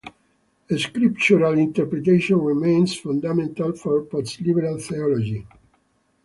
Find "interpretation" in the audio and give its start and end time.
1.59-2.39